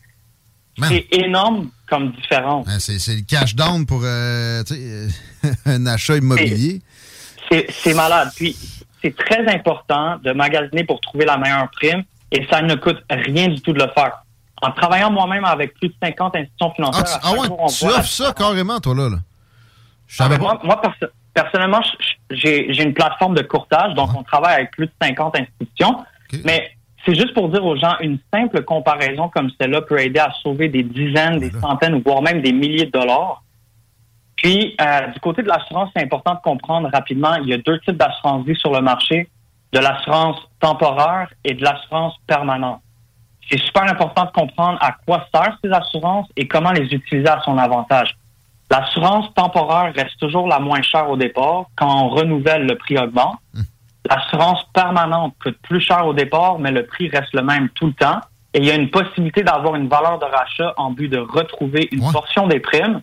C'est 0.82 1.06
énorme 1.12 1.70
comme 1.88 2.12
différence. 2.12 2.66
Ben, 2.66 2.78
c'est, 2.78 3.14
le 3.14 3.22
cash 3.22 3.54
down 3.54 3.86
pour 3.86 4.02
euh, 4.04 4.62
euh, 4.70 5.08
un 5.66 5.86
achat 5.86 6.16
immobilier. 6.16 6.82
C'est 7.50 7.94
malade. 7.94 8.30
Puis, 8.36 8.56
c'est 9.02 9.16
très 9.16 9.46
important 9.48 10.18
de 10.22 10.32
magasiner 10.32 10.84
pour 10.84 11.00
trouver 11.00 11.24
la 11.24 11.38
meilleure 11.38 11.70
prime 11.70 12.02
et 12.32 12.46
ça 12.50 12.62
ne 12.62 12.74
coûte 12.74 13.02
rien 13.10 13.48
du 13.48 13.60
tout 13.60 13.72
de 13.72 13.82
le 13.82 13.90
faire. 13.92 14.22
En 14.62 14.70
travaillant 14.70 15.10
moi-même 15.10 15.44
avec 15.44 15.74
plus 15.74 15.88
de 15.88 15.94
50 16.02 16.34
institutions 16.36 16.70
Ah, 16.70 16.74
financières, 16.74 17.04
tu, 17.04 17.12
ah 17.22 17.28
chaque 17.30 17.40
ouais, 17.40 17.46
jour, 17.46 17.56
on 17.60 17.66
tu 17.66 17.84
voit 17.84 17.92
la 17.94 17.98
offres 18.00 18.08
ça 18.10 18.32
carrément, 18.32 18.80
toi, 18.80 18.94
là. 18.94 19.08
là. 19.10 19.16
Ah, 20.18 20.28
pas. 20.28 20.38
Moi, 20.38 20.60
moi, 20.64 20.80
perso- 20.80 21.12
personnellement, 21.34 21.80
j'ai 22.30 22.82
une 22.82 22.94
plateforme 22.94 23.34
de 23.34 23.42
courtage, 23.42 23.94
donc 23.94 24.10
on 24.16 24.22
travaille 24.22 24.54
avec 24.54 24.70
plus 24.72 24.86
de 24.86 24.92
50 25.02 25.36
institutions. 25.36 26.04
Mais 26.44 26.70
c'est 27.04 27.14
juste 27.14 27.34
pour 27.34 27.48
dire 27.50 27.64
aux 27.64 27.76
gens, 27.76 27.94
une 28.00 28.18
simple 28.32 28.62
comparaison 28.64 29.28
comme 29.28 29.50
celle-là 29.60 29.82
peut 29.82 30.00
aider 30.00 30.18
à 30.20 30.30
sauver 30.42 30.68
des 30.68 30.82
dizaines, 30.82 31.38
des 31.38 31.50
centaines, 31.60 32.00
voire 32.04 32.22
même 32.22 32.40
des 32.40 32.52
milliers 32.52 32.86
de 32.86 32.90
dollars. 32.90 33.42
Puis, 34.36 34.74
euh, 34.80 35.06
du 35.08 35.20
côté 35.20 35.42
de 35.42 35.48
l'assurance, 35.48 35.90
c'est 35.96 36.02
important 36.02 36.34
de 36.34 36.40
comprendre 36.40 36.88
rapidement, 36.92 37.34
il 37.36 37.48
y 37.48 37.54
a 37.54 37.58
deux 37.58 37.78
types 37.80 37.96
d'assurance 37.96 38.44
vie 38.46 38.56
sur 38.56 38.72
le 38.72 38.80
marché. 38.80 39.28
De 39.72 39.78
l'assurance 39.78 40.38
temporaire 40.60 41.28
et 41.44 41.54
de 41.54 41.62
l'assurance 41.62 42.14
permanente. 42.26 42.80
C'est 43.50 43.58
super 43.60 43.84
important 43.84 44.24
de 44.24 44.30
comprendre 44.30 44.78
à 44.80 44.92
quoi 45.06 45.26
servent 45.32 45.56
ces 45.62 45.70
assurances 45.70 46.26
et 46.36 46.48
comment 46.48 46.72
les 46.72 46.92
utiliser 46.92 47.28
à 47.28 47.40
son 47.44 47.56
avantage. 47.58 48.16
L'assurance 48.70 49.32
temporaire 49.34 49.92
reste 49.94 50.18
toujours 50.18 50.48
la 50.48 50.58
moins 50.58 50.82
chère 50.82 51.08
au 51.08 51.16
départ. 51.16 51.66
Quand 51.76 52.04
on 52.04 52.08
renouvelle, 52.08 52.66
le 52.66 52.76
prix 52.76 52.98
augmente. 52.98 53.36
L'assurance 54.08 54.64
permanente 54.72 55.34
coûte 55.42 55.58
plus 55.62 55.80
cher 55.80 56.06
au 56.06 56.12
départ, 56.12 56.58
mais 56.58 56.70
le 56.72 56.84
prix 56.86 57.08
reste 57.08 57.32
le 57.34 57.42
même 57.42 57.68
tout 57.70 57.86
le 57.86 57.92
temps. 57.92 58.20
Et 58.54 58.58
il 58.58 58.64
y 58.64 58.70
a 58.70 58.74
une 58.74 58.90
possibilité 58.90 59.42
d'avoir 59.42 59.74
une 59.76 59.88
valeur 59.88 60.18
de 60.18 60.24
rachat 60.24 60.72
en 60.76 60.90
but 60.90 61.08
de 61.08 61.18
retrouver 61.18 61.88
une 61.92 62.04
Ouais. 62.04 62.12
portion 62.12 62.46
des 62.46 62.58
primes 62.60 63.02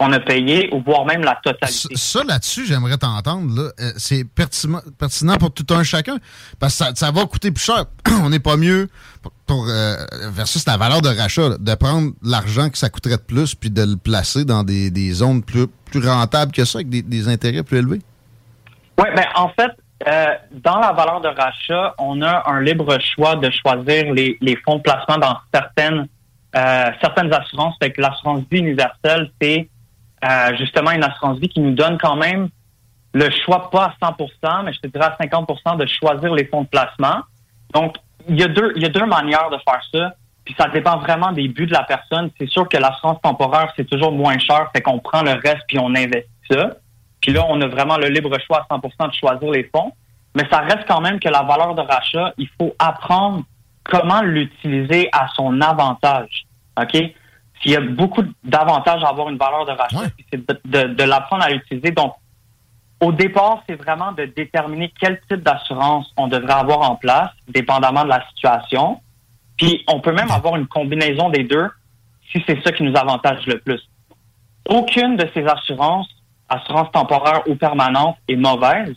qu'on 0.00 0.12
a 0.12 0.18
payées 0.20 0.70
ou 0.72 0.80
voire 0.80 1.04
même 1.04 1.22
la 1.22 1.38
totalité. 1.44 1.94
Ça, 1.94 2.20
ça, 2.20 2.24
là-dessus, 2.24 2.64
j'aimerais 2.64 2.96
t'entendre. 2.96 3.54
là. 3.54 3.70
Euh, 3.80 3.92
c'est 3.98 4.24
pertinent, 4.24 4.80
pertinent 4.98 5.36
pour 5.36 5.52
tout 5.52 5.66
un 5.74 5.82
chacun. 5.82 6.16
Parce 6.58 6.78
que 6.78 6.84
ça, 6.86 6.92
ça 6.94 7.10
va 7.10 7.26
coûter 7.26 7.50
plus 7.50 7.62
cher. 7.62 7.84
On 8.24 8.30
n'est 8.30 8.40
pas 8.40 8.56
mieux 8.56 8.88
pour, 9.22 9.32
pour, 9.46 9.66
euh, 9.68 9.96
versus 10.30 10.66
la 10.66 10.78
valeur 10.78 11.02
de 11.02 11.10
rachat, 11.10 11.50
là, 11.50 11.56
de 11.58 11.74
prendre 11.74 12.12
l'argent 12.22 12.70
que 12.70 12.78
ça 12.78 12.88
coûterait 12.88 13.18
de 13.18 13.22
plus 13.22 13.54
puis 13.54 13.68
de 13.68 13.82
le 13.82 13.96
placer 13.96 14.46
dans 14.46 14.62
des, 14.62 14.90
des 14.90 15.12
zones 15.12 15.42
plus, 15.42 15.66
plus 15.66 16.08
rentables 16.08 16.52
que 16.52 16.64
ça, 16.64 16.78
avec 16.78 16.88
des, 16.88 17.02
des 17.02 17.28
intérêts 17.28 17.62
plus 17.62 17.78
élevés. 17.78 18.00
Oui, 18.98 19.06
ben 19.14 19.26
en 19.34 19.50
fait, 19.50 19.72
euh, 20.08 20.34
dans 20.64 20.78
la 20.78 20.92
valeur 20.92 21.20
de 21.20 21.28
rachat, 21.28 21.94
on 21.98 22.22
a 22.22 22.50
un 22.50 22.62
libre 22.62 22.98
choix 23.14 23.36
de 23.36 23.50
choisir 23.50 24.14
les, 24.14 24.38
les 24.40 24.56
fonds 24.64 24.76
de 24.76 24.82
placement 24.82 25.18
dans 25.18 25.36
certaines 25.52 26.06
euh, 26.56 26.90
certaines 27.00 27.32
assurances. 27.32 27.76
Fait 27.80 27.92
que 27.92 28.00
l'assurance 28.00 28.42
vie 28.50 28.58
universelle, 28.58 29.30
c'est 29.40 29.68
euh, 30.24 30.56
justement 30.56 30.90
une 30.90 31.04
assurance 31.04 31.38
vie 31.38 31.48
qui 31.48 31.60
nous 31.60 31.72
donne 31.72 31.98
quand 31.98 32.16
même 32.16 32.48
le 33.12 33.28
choix, 33.44 33.70
pas 33.70 33.94
à 34.00 34.06
100 34.06 34.16
mais 34.64 34.72
je 34.72 34.80
te 34.80 34.86
dirais 34.86 35.06
à 35.06 35.16
50 35.20 35.78
de 35.78 35.86
choisir 35.86 36.32
les 36.34 36.46
fonds 36.46 36.62
de 36.62 36.68
placement. 36.68 37.22
Donc, 37.72 37.96
il 38.28 38.38
y 38.38 38.42
a 38.42 38.48
deux, 38.48 38.72
il 38.76 38.82
y 38.82 38.86
a 38.86 38.88
deux 38.88 39.06
manières 39.06 39.50
de 39.50 39.58
faire 39.58 39.82
ça. 39.92 40.14
Puis 40.44 40.54
ça 40.58 40.68
dépend 40.68 40.98
vraiment 40.98 41.32
des 41.32 41.48
buts 41.48 41.66
de 41.66 41.72
la 41.72 41.82
personne. 41.82 42.30
C'est 42.38 42.48
sûr 42.48 42.68
que 42.68 42.76
l'assurance 42.76 43.20
temporaire, 43.22 43.72
c'est 43.76 43.88
toujours 43.88 44.12
moins 44.12 44.38
cher, 44.38 44.70
fait 44.74 44.80
qu'on 44.80 44.98
prend 44.98 45.22
le 45.22 45.32
reste 45.32 45.62
puis 45.68 45.78
on 45.78 45.94
investit 45.94 46.28
ça. 46.50 46.70
Puis 47.20 47.32
là, 47.32 47.44
on 47.48 47.60
a 47.60 47.66
vraiment 47.66 47.98
le 47.98 48.08
libre 48.08 48.34
choix 48.46 48.66
à 48.68 48.78
100 48.80 49.08
de 49.08 49.12
choisir 49.12 49.50
les 49.50 49.70
fonds. 49.74 49.92
Mais 50.34 50.44
ça 50.50 50.58
reste 50.60 50.86
quand 50.86 51.00
même 51.00 51.18
que 51.18 51.28
la 51.28 51.42
valeur 51.42 51.74
de 51.74 51.82
rachat, 51.82 52.32
il 52.38 52.48
faut 52.58 52.74
apprendre 52.78 53.42
comment 53.84 54.22
l'utiliser 54.22 55.08
à 55.12 55.26
son 55.34 55.60
avantage. 55.60 56.46
OK? 56.80 56.96
S'il 57.60 57.72
y 57.72 57.76
a 57.76 57.80
beaucoup 57.80 58.22
d'avantages 58.44 59.02
à 59.04 59.08
avoir 59.08 59.28
une 59.28 59.36
valeur 59.36 59.66
de 59.66 59.72
rachat, 59.72 59.98
Ouais. 59.98 60.08
puis 60.16 60.26
c'est 60.32 60.46
de, 60.46 60.60
de- 60.64 60.94
de 60.94 61.04
l'apprendre 61.04 61.44
à 61.44 61.50
l'utiliser. 61.50 61.90
Donc, 61.90 62.14
au 63.00 63.12
départ, 63.12 63.62
c'est 63.68 63.74
vraiment 63.76 64.12
de 64.12 64.24
déterminer 64.26 64.92
quel 65.00 65.20
type 65.28 65.42
d'assurance 65.42 66.10
on 66.16 66.28
devrait 66.28 66.52
avoir 66.54 66.90
en 66.90 66.96
place, 66.96 67.30
dépendamment 67.48 68.04
de 68.04 68.08
la 68.10 68.26
situation. 68.28 69.00
Puis, 69.56 69.84
on 69.88 70.00
peut 70.00 70.12
même 70.12 70.30
avoir 70.30 70.56
une 70.56 70.66
combinaison 70.66 71.28
des 71.30 71.44
deux 71.44 71.68
si 72.32 72.42
c'est 72.46 72.62
ça 72.62 72.72
qui 72.72 72.82
nous 72.82 72.96
avantage 72.96 73.46
le 73.46 73.58
plus. 73.58 73.80
Aucune 74.68 75.16
de 75.16 75.28
ces 75.34 75.44
assurances, 75.46 76.08
assurance 76.48 76.90
temporaire 76.92 77.42
ou 77.48 77.54
permanente, 77.56 78.16
est 78.28 78.36
mauvaise. 78.36 78.94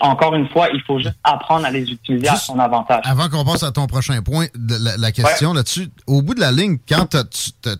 Encore 0.00 0.34
une 0.36 0.48
fois, 0.48 0.68
il 0.72 0.80
faut 0.82 0.98
juste 0.98 1.16
apprendre 1.24 1.66
à 1.66 1.70
les 1.70 1.90
utiliser 1.90 2.28
à 2.28 2.36
son 2.36 2.58
avantage. 2.58 3.00
Avant 3.04 3.28
qu'on 3.28 3.44
passe 3.44 3.64
à 3.64 3.72
ton 3.72 3.86
prochain 3.86 4.22
point, 4.22 4.46
de 4.54 4.76
la, 4.80 4.96
la 4.96 5.12
question 5.12 5.52
là-dessus, 5.52 5.88
au 6.06 6.22
bout 6.22 6.34
de 6.34 6.40
la 6.40 6.52
ligne, 6.52 6.78
quand 6.88 7.06
tu 7.08 7.16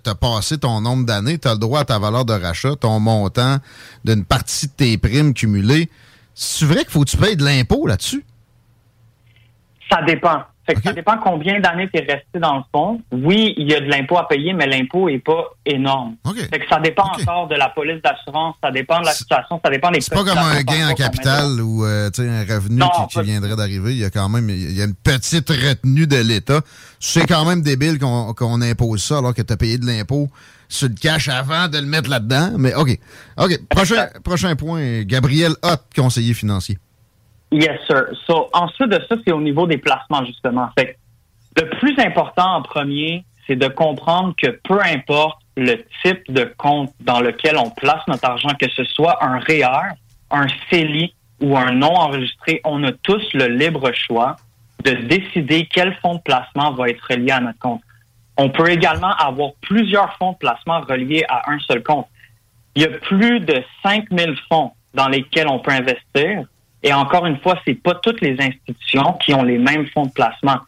as 0.06 0.14
passé 0.14 0.58
ton 0.58 0.80
nombre 0.80 1.06
d'années, 1.06 1.38
tu 1.38 1.46
as 1.46 1.52
le 1.52 1.58
droit 1.58 1.80
à 1.80 1.84
ta 1.84 1.98
valeur 1.98 2.24
de 2.24 2.32
rachat, 2.32 2.74
ton 2.76 2.98
montant 2.98 3.58
d'une 4.04 4.24
partie 4.24 4.66
de 4.66 4.72
tes 4.72 4.98
primes 4.98 5.32
cumulées. 5.32 5.88
C'est 6.34 6.64
vrai 6.64 6.78
qu'il 6.80 6.90
faut 6.90 7.04
que 7.04 7.10
tu 7.10 7.16
payes 7.16 7.36
de 7.36 7.44
l'impôt 7.44 7.86
là-dessus? 7.86 8.24
Ça 9.90 10.02
dépend. 10.02 10.42
Fait 10.66 10.74
que. 10.74 10.82
Ça 10.82 10.92
dépend 10.92 11.18
combien 11.18 11.60
d'années 11.60 11.88
tu 11.92 12.00
es 12.00 12.04
resté 12.04 12.38
dans 12.38 12.58
le 12.58 12.62
fond. 12.72 13.00
Oui, 13.10 13.54
il 13.56 13.70
y 13.70 13.74
a 13.74 13.80
de 13.80 13.86
l'impôt 13.86 14.18
à 14.18 14.28
payer, 14.28 14.52
mais 14.52 14.66
l'impôt 14.66 15.08
est 15.08 15.18
pas 15.18 15.50
énorme. 15.66 16.16
Fait 16.34 16.58
que 16.60 16.68
ça 16.68 16.78
dépend 16.78 17.04
encore 17.04 17.48
de 17.48 17.56
la 17.56 17.68
police 17.68 18.00
d'assurance, 18.02 18.54
ça 18.62 18.70
dépend 18.70 19.00
de 19.00 19.06
la 19.06 19.12
situation, 19.12 19.60
ça 19.64 19.70
dépend 19.70 19.90
des 19.90 20.00
C'est 20.00 20.14
pas 20.14 20.24
comme 20.24 20.38
un 20.38 20.62
gain 20.62 20.88
en 20.90 20.94
capital 20.94 21.60
ou 21.60 21.84
euh, 21.84 22.10
un 22.18 22.54
revenu 22.54 22.76
Non, 22.76 22.90
qui, 23.10 23.20
viendrait 23.22 23.56
d'arriver. 23.56 23.92
Il 23.92 23.98
y 23.98 24.04
a 24.04 24.10
quand 24.10 24.28
même 24.28 24.48
il 24.48 24.76
y 24.76 24.80
a 24.80 24.84
une 24.84 24.94
petite 24.94 25.48
retenue 25.48 26.06
de 26.06 26.16
l'État. 26.16 26.60
C'est 27.00 27.26
quand 27.26 27.44
même 27.44 27.62
débile 27.62 27.98
qu'on 27.98 28.32
qu'on 28.34 28.60
impose 28.62 29.02
ça 29.02 29.18
alors 29.18 29.34
que 29.34 29.42
tu 29.42 29.52
as 29.52 29.56
payé 29.56 29.78
de 29.78 29.86
l'impôt 29.86 30.28
sur 30.68 30.88
le 30.88 30.94
cash 30.94 31.28
avant 31.28 31.68
de 31.68 31.78
le 31.78 31.86
mettre 31.86 32.08
là-dedans. 32.08 32.52
Mais 32.58 32.74
OK. 32.74 32.98
OK. 33.36 33.60
Prochain, 33.68 34.06
prochain 34.22 34.54
point. 34.56 35.02
Gabriel 35.02 35.52
Hott, 35.62 35.82
conseiller 35.94 36.34
financier. 36.34 36.78
Yes, 37.52 37.80
sir. 37.86 38.08
So, 38.26 38.48
ensuite 38.54 38.88
de 38.88 39.00
ça, 39.08 39.16
c'est 39.24 39.32
au 39.32 39.40
niveau 39.40 39.66
des 39.66 39.76
placements, 39.76 40.24
justement. 40.24 40.70
Fait 40.76 40.98
que 41.54 41.62
le 41.62 41.68
plus 41.78 41.98
important 41.98 42.56
en 42.56 42.62
premier, 42.62 43.24
c'est 43.46 43.56
de 43.56 43.68
comprendre 43.68 44.34
que 44.40 44.58
peu 44.64 44.80
importe 44.80 45.42
le 45.56 45.84
type 46.02 46.32
de 46.32 46.44
compte 46.56 46.92
dans 47.00 47.20
lequel 47.20 47.58
on 47.58 47.68
place 47.68 48.00
notre 48.08 48.24
argent, 48.24 48.48
que 48.58 48.70
ce 48.70 48.84
soit 48.84 49.22
un 49.22 49.38
REER, 49.38 49.92
un 50.30 50.46
CELI 50.70 51.14
ou 51.42 51.56
un 51.56 51.72
non 51.72 51.94
enregistré, 51.94 52.62
on 52.64 52.82
a 52.84 52.92
tous 52.92 53.22
le 53.34 53.48
libre 53.48 53.92
choix 53.92 54.36
de 54.84 54.92
décider 54.92 55.68
quel 55.70 55.94
fonds 55.96 56.14
de 56.14 56.20
placement 56.22 56.72
va 56.72 56.88
être 56.88 57.04
relié 57.10 57.32
à 57.32 57.40
notre 57.40 57.58
compte. 57.58 57.82
On 58.38 58.48
peut 58.48 58.70
également 58.70 59.14
avoir 59.16 59.50
plusieurs 59.60 60.16
fonds 60.16 60.32
de 60.32 60.38
placement 60.38 60.80
reliés 60.80 61.24
à 61.28 61.50
un 61.50 61.58
seul 61.58 61.82
compte. 61.82 62.06
Il 62.74 62.82
y 62.82 62.86
a 62.86 62.88
plus 62.88 63.40
de 63.40 63.62
5000 63.82 64.36
fonds 64.48 64.72
dans 64.94 65.08
lesquels 65.08 65.48
on 65.48 65.58
peut 65.58 65.72
investir. 65.72 66.46
Et 66.82 66.92
encore 66.92 67.26
une 67.26 67.38
fois, 67.38 67.56
c'est 67.64 67.74
pas 67.74 67.94
toutes 67.94 68.20
les 68.20 68.36
institutions 68.40 69.12
qui 69.24 69.34
ont 69.34 69.42
les 69.42 69.58
mêmes 69.58 69.86
fonds 69.88 70.06
de 70.06 70.12
placement. 70.12 70.58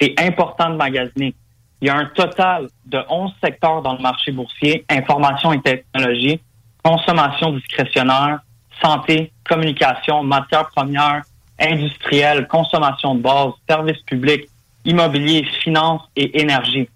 C'est 0.00 0.14
important 0.18 0.70
de 0.70 0.76
magasiner. 0.76 1.34
Il 1.80 1.88
y 1.88 1.90
a 1.90 1.96
un 1.96 2.06
total 2.06 2.68
de 2.86 3.00
11 3.08 3.32
secteurs 3.42 3.80
dans 3.82 3.94
le 3.94 4.00
marché 4.00 4.32
boursier, 4.32 4.84
information 4.90 5.52
et 5.52 5.60
technologie, 5.62 6.40
consommation 6.82 7.52
discrétionnaire, 7.52 8.40
santé, 8.82 9.32
communication, 9.48 10.22
matières 10.22 10.68
premières, 10.70 11.22
industrielle, 11.58 12.46
consommation 12.48 13.14
de 13.14 13.22
base, 13.22 13.52
services 13.68 14.00
publics, 14.02 14.48
immobilier, 14.84 15.44
finances 15.62 16.02
et 16.16 16.40
énergie. 16.40 16.88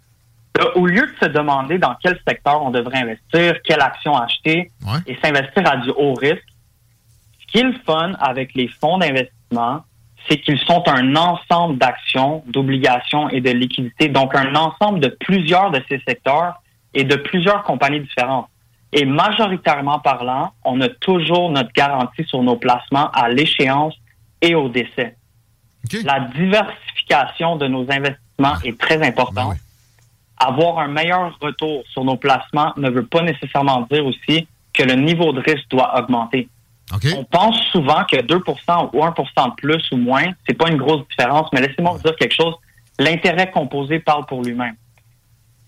Là, 0.58 0.76
au 0.76 0.86
lieu 0.86 1.02
de 1.06 1.26
se 1.26 1.30
demander 1.30 1.78
dans 1.78 1.94
quel 2.02 2.18
secteur 2.26 2.62
on 2.62 2.70
devrait 2.70 2.98
investir, 2.98 3.60
quelle 3.62 3.80
action 3.80 4.16
acheter 4.16 4.70
Ouais. 4.86 4.98
et 5.06 5.16
s'investir 5.22 5.70
à 5.70 5.76
du 5.78 5.90
haut 5.90 6.14
risque, 6.14 6.44
qui 7.54 7.60
est 7.60 7.64
le 7.64 7.74
fun 7.86 8.14
avec 8.18 8.52
les 8.54 8.66
fonds 8.66 8.98
d'investissement, 8.98 9.84
c'est 10.28 10.40
qu'ils 10.40 10.58
sont 10.58 10.82
un 10.88 11.14
ensemble 11.14 11.78
d'actions, 11.78 12.42
d'obligations 12.48 13.28
et 13.28 13.40
de 13.40 13.50
liquidités, 13.50 14.08
donc 14.08 14.34
un 14.34 14.56
ensemble 14.56 14.98
de 14.98 15.08
plusieurs 15.08 15.70
de 15.70 15.80
ces 15.88 16.00
secteurs 16.06 16.60
et 16.94 17.04
de 17.04 17.14
plusieurs 17.14 17.62
compagnies 17.62 18.00
différentes. 18.00 18.48
Et 18.92 19.04
majoritairement 19.04 20.00
parlant, 20.00 20.52
on 20.64 20.80
a 20.80 20.88
toujours 20.88 21.50
notre 21.50 21.72
garantie 21.72 22.24
sur 22.24 22.42
nos 22.42 22.56
placements 22.56 23.10
à 23.12 23.28
l'échéance 23.28 23.94
et 24.40 24.56
au 24.56 24.68
décès. 24.68 25.16
La 26.04 26.20
diversification 26.20 27.56
de 27.56 27.68
nos 27.68 27.82
investissements 27.82 28.56
est 28.64 28.78
très 28.78 29.00
importante. 29.06 29.34
Ben 29.34 29.46
oui. 29.50 29.56
Avoir 30.38 30.80
un 30.80 30.88
meilleur 30.88 31.38
retour 31.40 31.84
sur 31.92 32.04
nos 32.04 32.16
placements 32.16 32.72
ne 32.76 32.90
veut 32.90 33.06
pas 33.06 33.22
nécessairement 33.22 33.86
dire 33.90 34.04
aussi 34.04 34.48
que 34.72 34.82
le 34.82 34.94
niveau 34.94 35.32
de 35.32 35.40
risque 35.40 35.68
doit 35.70 35.96
augmenter. 35.96 36.48
On 36.92 37.24
pense 37.24 37.58
souvent 37.72 38.04
que 38.04 38.16
2% 38.16 38.90
ou 38.92 39.00
1% 39.00 39.50
de 39.50 39.54
plus 39.56 39.82
ou 39.92 39.96
moins, 39.96 40.24
c'est 40.46 40.54
pas 40.54 40.70
une 40.70 40.76
grosse 40.76 41.06
différence, 41.08 41.48
mais 41.52 41.60
laissez-moi 41.60 41.92
vous 41.92 42.02
dire 42.02 42.14
quelque 42.16 42.34
chose. 42.34 42.54
L'intérêt 42.98 43.50
composé 43.50 43.98
parle 43.98 44.26
pour 44.26 44.42
lui-même. 44.42 44.74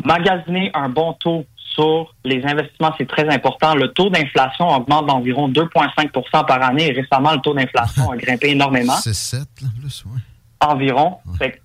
Magasiner 0.04 0.70
un 0.74 0.88
bon 0.88 1.14
taux 1.14 1.46
sur 1.56 2.14
les 2.24 2.44
investissements, 2.44 2.92
c'est 2.96 3.08
très 3.08 3.28
important. 3.28 3.74
Le 3.74 3.88
taux 3.88 4.08
d'inflation 4.08 4.68
augmente 4.68 5.06
d'environ 5.06 5.48
2,5% 5.48 6.46
par 6.46 6.62
année 6.62 6.88
et 6.88 6.92
récemment, 6.92 7.32
le 7.32 7.40
taux 7.40 7.54
d'inflation 7.54 8.10
a 8.10 8.16
grimpé 8.16 8.50
énormément 8.50 8.96
C'est 9.02 9.14
7, 9.14 9.40
là, 9.40 9.68
plus, 9.78 10.04
ouais. 10.06 10.20
environ. 10.60 11.18
Fait 11.38 11.52
que, 11.52 11.58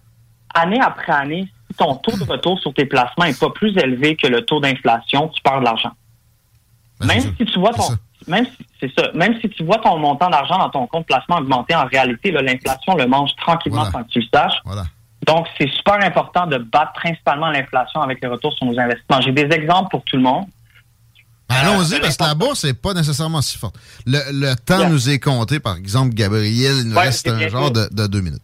année 0.54 0.80
après 0.82 1.14
année, 1.14 1.48
si 1.70 1.78
ton 1.78 1.96
taux 1.96 2.18
de 2.18 2.24
retour 2.24 2.60
sur 2.60 2.74
tes 2.74 2.86
placements 2.86 3.26
n'est 3.26 3.34
pas 3.34 3.50
plus 3.52 3.78
élevé 3.78 4.16
que 4.16 4.28
le 4.28 4.44
taux 4.44 4.60
d'inflation, 4.60 5.30
tu 5.30 5.42
perds 5.42 5.60
de 5.60 5.66
l'argent. 5.66 5.92
Ben, 7.00 7.08
même 7.08 7.22
si 7.38 7.46
tu 7.46 7.60
vois 7.60 7.74
ton. 7.74 7.84
Même 8.28 8.46
si, 8.46 8.66
c'est 8.80 8.92
ça, 8.98 9.12
même 9.14 9.36
si 9.42 9.50
tu 9.50 9.64
vois 9.64 9.78
ton 9.78 9.98
montant 9.98 10.30
d'argent 10.30 10.58
dans 10.58 10.70
ton 10.70 10.88
compte 10.88 11.06
placement 11.06 11.38
augmenter, 11.38 11.76
en 11.76 11.86
réalité, 11.86 12.32
l'inflation 12.32 12.96
le 12.96 13.06
mange 13.08 13.32
tranquillement 13.38 13.84
Voilà. 13.84 13.92
sans 13.92 14.04
que 14.04 14.10
tu 14.10 14.20
le 14.20 14.26
saches. 14.34 14.60
Voilà. 14.66 14.84
Donc, 15.28 15.48
c'est 15.58 15.70
super 15.70 16.04
important 16.04 16.48
de 16.48 16.58
battre 16.58 16.94
principalement 16.94 17.50
l'inflation 17.50 18.02
avec 18.02 18.20
les 18.22 18.28
retours 18.28 18.54
sur 18.54 18.66
nos 18.66 18.80
investissements. 18.80 19.22
J'ai 19.22 19.32
des 19.32 19.54
exemples 19.56 19.90
pour 19.92 20.04
tout 20.04 20.16
le 20.18 20.24
monde. 20.24 20.46
Ben, 21.48 21.56
Allons-y, 21.58 21.96
Euh, 21.96 22.00
parce 22.02 22.18
que 22.18 22.24
la 22.24 22.34
bourse 22.34 22.64
n'est 22.64 22.74
pas 22.74 22.94
nécessairement 22.94 23.42
si 23.42 23.58
forte. 23.58 23.76
Le, 24.06 24.20
le 24.32 24.56
temps 24.56 24.80
Yeah. 24.80 24.90
nous 24.90 25.10
est 25.10 25.20
compté. 25.20 25.60
Par 25.60 25.76
exemple, 25.76 26.14
Gabriel, 26.16 26.76
il 26.80 26.90
nous 26.90 26.96
Ouais, 26.96 27.04
reste 27.04 27.28
un 27.28 27.48
genre 27.50 27.70
de, 27.72 27.88
de 27.92 28.08
deux 28.08 28.22
minutes. 28.22 28.42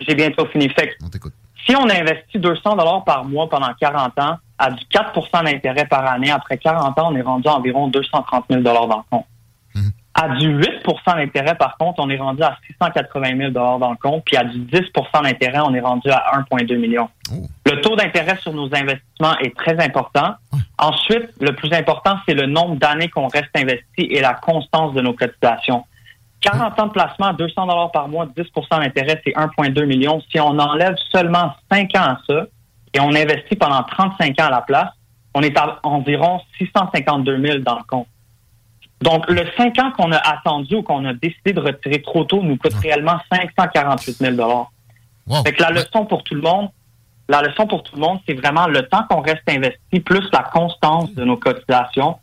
J'ai 0.00 0.14
bientôt 0.14 0.46
fini. 0.46 0.68
Fait 0.70 0.88
que 0.88 1.04
On. 1.04 1.30
Si 1.66 1.76
on 1.76 1.84
investit 1.88 2.38
200 2.38 2.74
dollars 2.76 3.04
par 3.04 3.24
mois 3.24 3.48
pendant 3.48 3.68
40 3.78 4.18
ans, 4.18 4.36
à 4.60 4.70
du 4.70 4.84
4% 4.84 5.44
d'intérêt 5.44 5.86
par 5.86 6.06
année, 6.06 6.30
après 6.30 6.58
40 6.58 6.98
ans, 6.98 7.08
on 7.10 7.16
est 7.16 7.22
rendu 7.22 7.48
à 7.48 7.54
environ 7.54 7.88
230 7.88 8.44
000 8.50 8.62
dollars 8.62 8.86
dans 8.86 8.98
le 8.98 9.02
compte. 9.10 9.26
Mhm. 9.74 9.90
À 10.12 10.28
du 10.36 10.60
8% 10.60 11.16
d'intérêt, 11.16 11.54
par 11.54 11.78
contre, 11.78 11.98
on 12.00 12.10
est 12.10 12.18
rendu 12.18 12.42
à 12.42 12.58
680 12.66 13.36
000 13.38 13.50
dans 13.52 13.78
le 13.78 13.96
compte, 13.96 14.22
puis 14.26 14.36
à 14.36 14.44
du 14.44 14.58
10% 14.58 15.22
d'intérêt, 15.22 15.60
on 15.60 15.72
est 15.72 15.80
rendu 15.80 16.10
à 16.10 16.32
1,2 16.34 16.76
million. 16.76 17.08
Oh. 17.32 17.46
Le 17.64 17.80
taux 17.80 17.96
d'intérêt 17.96 18.36
sur 18.36 18.52
nos 18.52 18.66
investissements 18.66 19.38
est 19.38 19.56
très 19.56 19.82
important. 19.82 20.34
Ensuite, 20.76 21.30
le 21.40 21.54
plus 21.54 21.72
important, 21.72 22.18
c'est 22.28 22.34
le 22.34 22.46
nombre 22.46 22.76
d'années 22.76 23.08
qu'on 23.08 23.28
reste 23.28 23.50
investi 23.56 24.02
et 24.10 24.20
la 24.20 24.34
constance 24.34 24.92
de 24.92 25.00
nos 25.00 25.14
cotisations. 25.14 25.84
40 26.42 26.80
ans 26.80 26.86
de 26.86 26.92
placement 26.92 27.28
à 27.28 27.32
200 27.32 27.66
dollars 27.66 27.92
par 27.92 28.08
mois, 28.08 28.26
10% 28.26 28.82
d'intérêt, 28.82 29.22
c'est 29.24 29.32
1,2 29.32 29.86
million. 29.86 30.20
Si 30.30 30.38
on 30.38 30.58
enlève 30.58 30.96
seulement 31.10 31.54
5 31.70 31.94
ans 31.96 32.14
à 32.14 32.18
ça 32.26 32.46
et 32.94 33.00
on 33.00 33.14
investit 33.14 33.56
pendant 33.56 33.82
35 33.82 34.40
ans 34.40 34.46
à 34.46 34.50
la 34.50 34.62
place, 34.62 34.90
on 35.34 35.42
est 35.42 35.56
à 35.56 35.78
environ 35.82 36.40
652 36.58 37.40
000 37.40 37.58
dans 37.58 37.76
le 37.76 37.84
compte. 37.84 38.08
Donc, 39.00 39.28
le 39.30 39.44
5 39.56 39.78
ans 39.78 39.92
qu'on 39.92 40.12
a 40.12 40.18
attendu 40.18 40.76
ou 40.76 40.82
qu'on 40.82 41.04
a 41.06 41.14
décidé 41.14 41.52
de 41.52 41.60
retirer 41.60 42.02
trop 42.02 42.24
tôt 42.24 42.42
nous 42.42 42.56
coûte 42.56 42.74
réellement 42.74 43.18
548 43.32 44.12
000 44.16 44.66
Wow. 45.26 45.44
Fait 45.44 45.52
que 45.52 45.62
la 45.62 45.70
leçon 45.70 46.06
pour 46.06 46.24
tout 46.24 46.34
le 46.34 46.40
monde, 46.40 46.70
la 47.28 47.42
leçon 47.42 47.66
pour 47.66 47.84
tout 47.84 47.94
le 47.94 48.00
monde, 48.00 48.18
c'est 48.26 48.34
vraiment 48.34 48.66
le 48.66 48.82
temps 48.88 49.04
qu'on 49.08 49.20
reste 49.20 49.48
investi, 49.48 50.00
plus 50.00 50.28
la 50.32 50.42
constance 50.42 51.14
de 51.14 51.22
nos 51.24 51.36
cotisations, 51.36 52.18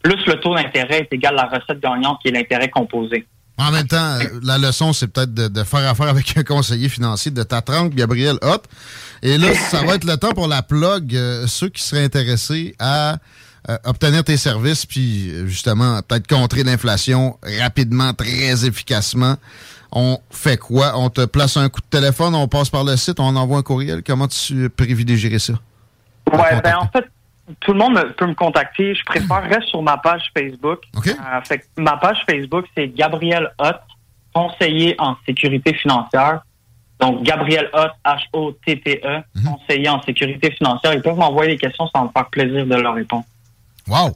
plus 0.00 0.24
le 0.26 0.38
taux 0.38 0.54
d'intérêt 0.54 1.00
est 1.00 1.12
égal 1.12 1.36
à 1.38 1.48
la 1.50 1.58
recette 1.58 1.80
gagnante 1.80 2.20
qui 2.22 2.28
est 2.28 2.32
l'intérêt 2.32 2.68
composé. 2.68 3.26
En 3.62 3.70
même 3.70 3.86
temps, 3.86 4.18
la 4.42 4.58
leçon, 4.58 4.92
c'est 4.92 5.06
peut-être 5.06 5.32
de, 5.32 5.46
de 5.46 5.62
faire 5.62 5.88
affaire 5.88 6.08
avec 6.08 6.36
un 6.36 6.42
conseiller 6.42 6.88
financier 6.88 7.30
de 7.30 7.42
ta 7.44 7.62
trempe, 7.62 7.94
Gabriel 7.94 8.36
Hott. 8.42 8.64
Et 9.22 9.38
là, 9.38 9.54
ça 9.54 9.84
va 9.84 9.94
être 9.94 10.04
le 10.04 10.16
temps 10.16 10.32
pour 10.32 10.48
la 10.48 10.62
plug, 10.62 11.14
euh, 11.14 11.46
ceux 11.46 11.68
qui 11.68 11.80
seraient 11.80 12.04
intéressés 12.04 12.74
à 12.80 13.18
euh, 13.68 13.78
obtenir 13.84 14.24
tes 14.24 14.36
services, 14.36 14.84
puis 14.84 15.30
euh, 15.30 15.46
justement, 15.46 16.00
peut-être 16.02 16.26
contrer 16.26 16.64
l'inflation 16.64 17.38
rapidement, 17.60 18.12
très 18.12 18.66
efficacement. 18.66 19.36
On 19.92 20.18
fait 20.30 20.56
quoi? 20.56 20.98
On 20.98 21.08
te 21.10 21.24
place 21.26 21.56
un 21.56 21.68
coup 21.68 21.80
de 21.80 21.86
téléphone, 21.86 22.34
on 22.34 22.48
passe 22.48 22.68
par 22.68 22.82
le 22.82 22.96
site, 22.96 23.20
on 23.20 23.36
envoie 23.36 23.58
un 23.58 23.62
courriel. 23.62 24.02
Comment 24.04 24.26
tu 24.26 24.68
privilégierais 24.70 25.38
ça? 25.38 25.52
Ouais, 26.32 26.60
ben 26.64 26.76
en 26.78 26.88
fait, 26.88 27.04
tout 27.60 27.72
le 27.72 27.78
monde 27.78 27.94
me- 27.94 28.12
peut 28.12 28.26
me 28.26 28.34
contacter. 28.34 28.94
Je 28.94 29.04
préfère 29.04 29.42
rester 29.42 29.66
sur 29.68 29.82
ma 29.82 29.96
page 29.96 30.30
Facebook. 30.36 30.80
OK. 30.96 31.08
Euh, 31.08 31.40
fait 31.46 31.58
que 31.58 31.64
ma 31.78 31.96
page 31.96 32.18
Facebook, 32.28 32.66
c'est 32.76 32.88
Gabriel 32.88 33.50
Hott, 33.58 33.80
conseiller 34.34 34.94
en 34.98 35.16
sécurité 35.26 35.74
financière. 35.74 36.40
Donc, 37.00 37.22
Gabriel 37.24 37.68
Hott, 37.72 37.90
H-O-T-T-E, 38.04 39.22
conseiller 39.44 39.88
en 39.88 40.00
sécurité 40.02 40.50
financière. 40.52 40.94
Ils 40.94 41.02
peuvent 41.02 41.16
m'envoyer 41.16 41.52
des 41.52 41.58
questions, 41.58 41.86
ça 41.92 41.98
va 42.00 42.04
me 42.06 42.10
faire 42.10 42.28
plaisir 42.30 42.64
de 42.66 42.74
leur 42.74 42.94
répondre. 42.94 43.24
Wow! 43.88 44.12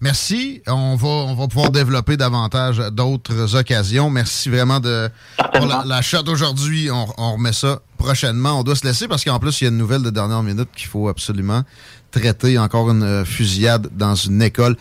Merci. 0.00 0.62
On 0.66 0.94
va, 0.96 1.08
on 1.08 1.34
va 1.34 1.46
pouvoir 1.48 1.70
développer 1.70 2.16
davantage 2.16 2.78
d'autres 2.92 3.54
occasions. 3.56 4.08
Merci 4.08 4.48
vraiment 4.48 4.80
de 4.80 5.10
pour 5.52 5.66
la, 5.66 5.82
la 5.84 6.00
shot 6.00 6.26
aujourd'hui. 6.28 6.88
On, 6.90 7.06
on 7.18 7.32
remet 7.34 7.52
ça 7.52 7.80
prochainement. 8.00 8.58
On 8.58 8.62
doit 8.62 8.76
se 8.76 8.86
laisser 8.86 9.06
parce 9.06 9.24
qu'en 9.24 9.38
plus, 9.38 9.60
il 9.60 9.64
y 9.64 9.66
a 9.66 9.70
une 9.70 9.76
nouvelle 9.76 10.02
de 10.02 10.10
dernière 10.10 10.42
minute 10.42 10.70
qu'il 10.74 10.88
faut 10.88 11.08
absolument 11.08 11.62
traiter. 12.10 12.58
Encore 12.58 12.90
une 12.90 13.02
euh, 13.02 13.24
fusillade 13.24 13.88
dans 13.92 14.14
une 14.14 14.40
école. 14.42 14.76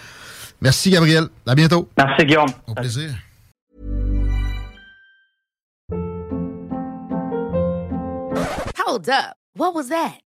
Merci, 0.62 0.90
Gabriel. 0.90 1.28
À 1.46 1.54
bientôt. 1.54 1.90
Merci, 1.98 2.26
Guillaume. 2.26 2.50
Au 2.68 2.74
plaisir. 2.74 3.12
Hold 8.86 9.10
up. 9.10 9.36
What 9.56 9.74
was 9.76 9.90
that? 9.90 10.20